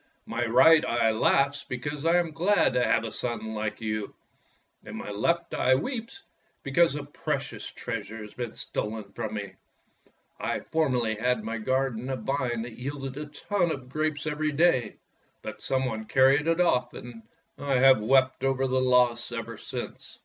My 0.25 0.47
right 0.47 0.83
eye 0.83 1.11
laughs 1.11 1.63
because 1.63 2.07
I 2.07 2.17
am 2.17 2.31
glad 2.31 2.73
to 2.73 2.83
have 2.83 3.03
a 3.03 3.11
son 3.11 3.53
like 3.53 3.79
you, 3.81 4.15
and 4.83 4.97
my 4.97 5.11
left 5.11 5.53
eye 5.53 5.75
weeps 5.75 6.23
because 6.63 6.95
a 6.95 7.03
precious 7.03 7.69
treasure 7.69 8.17
has 8.17 8.33
been 8.33 8.55
stolen 8.55 9.13
from 9.13 9.35
me. 9.35 9.53
I 10.39 10.61
formerly 10.61 11.13
had 11.17 11.37
in 11.41 11.45
my 11.45 11.59
garden 11.59 12.09
a 12.09 12.15
vine 12.15 12.63
that 12.63 12.79
yielded 12.79 13.15
a 13.15 13.27
ton 13.27 13.69
of 13.71 13.89
grapes 13.89 14.25
every 14.25 14.51
day, 14.53 14.95
but 15.43 15.61
some 15.61 15.85
one 15.85 16.05
carried 16.05 16.47
it 16.47 16.59
off, 16.59 16.95
and 16.95 17.21
I 17.59 17.75
have 17.75 18.01
wept 18.01 18.43
over 18.43 18.63
its 18.63 18.71
loss 18.71 19.31
ever 19.31 19.55
since. 19.55 20.17